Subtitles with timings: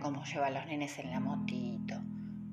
[0.00, 1.94] cómo lleva a los nenes en la motito.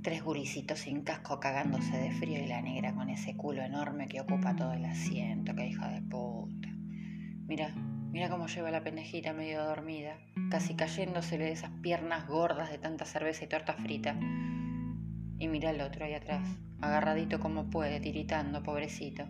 [0.02, 4.22] Tres guricitos sin casco cagándose de frío y la negra con ese culo enorme que
[4.22, 6.70] ocupa todo el asiento, que hija de puta.
[7.48, 7.70] Mira,
[8.12, 10.18] mira cómo lleva la pendejita medio dormida,
[10.50, 14.16] casi cayéndosele de esas piernas gordas de tanta cerveza y torta frita.
[15.40, 16.48] Y mira al otro ahí atrás,
[16.82, 19.26] agarradito como puede, tiritando, pobrecito.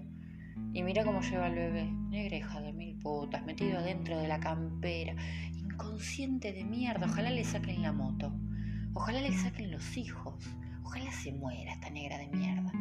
[0.73, 4.39] Y mira cómo lleva al bebé, negra hija de mil putas, metido adentro de la
[4.39, 5.15] campera,
[6.13, 7.07] inconsciente de mierda.
[7.07, 8.31] Ojalá le saquen la moto,
[8.93, 10.35] ojalá le saquen los hijos,
[10.83, 12.71] ojalá se muera esta negra de mierda.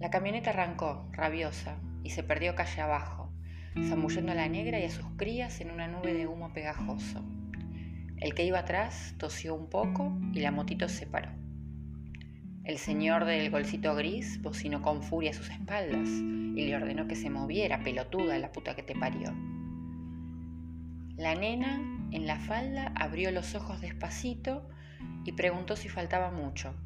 [0.00, 3.32] La camioneta arrancó, rabiosa, y se perdió calle abajo,
[3.88, 7.24] zambullendo a la negra y a sus crías en una nube de humo pegajoso.
[8.18, 11.30] El que iba atrás tosió un poco y la motito se paró.
[12.64, 17.16] El señor del golcito gris bocinó con furia a sus espaldas y le ordenó que
[17.16, 19.32] se moviera, pelotuda, la puta que te parió.
[21.18, 21.80] La nena,
[22.12, 24.68] en la falda, abrió los ojos despacito
[25.24, 26.76] y preguntó si faltaba mucho.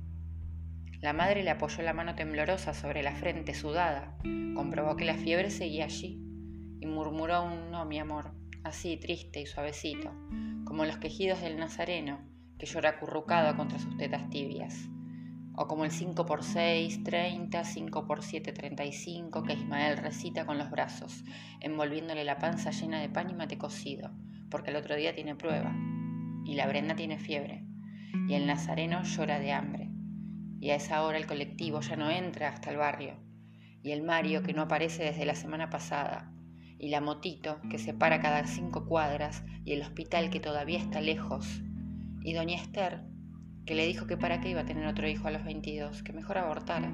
[1.02, 4.16] La madre le apoyó la mano temblorosa sobre la frente sudada,
[4.54, 6.18] comprobó que la fiebre seguía allí
[6.80, 8.32] y murmuró un no, mi amor,
[8.64, 10.10] así triste y suavecito,
[10.64, 12.26] como los quejidos del nazareno
[12.58, 14.88] que llora acurrucado contra sus tetas tibias
[15.54, 21.24] o como el 5x6, 30, 5x7, 35 que Ismael recita con los brazos,
[21.60, 24.10] envolviéndole la panza llena de pan y mate cocido,
[24.50, 25.74] porque el otro día tiene prueba,
[26.44, 27.64] y la Brenda tiene fiebre,
[28.28, 29.90] y el nazareno llora de hambre,
[30.60, 33.16] y a esa hora el colectivo ya no entra hasta el barrio,
[33.82, 36.32] y el Mario que no aparece desde la semana pasada,
[36.78, 41.00] y la motito que se para cada cinco cuadras, y el hospital que todavía está
[41.00, 41.62] lejos,
[42.22, 43.11] y doña Esther
[43.66, 46.12] que le dijo que para qué iba a tener otro hijo a los 22, que
[46.12, 46.92] mejor abortara.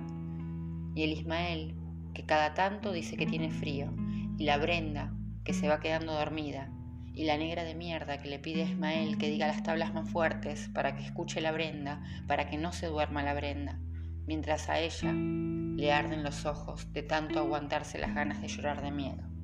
[0.94, 1.75] Y el Ismael,
[2.14, 3.94] que cada tanto dice que tiene frío,
[4.37, 6.70] y la Brenda, que se va quedando dormida,
[7.15, 10.09] y la negra de mierda que le pide a Ismael que diga las tablas más
[10.09, 13.81] fuertes para que escuche la Brenda, para que no se duerma la Brenda,
[14.26, 18.92] mientras a ella le arden los ojos de tanto aguantarse las ganas de llorar de
[18.92, 19.38] miedo.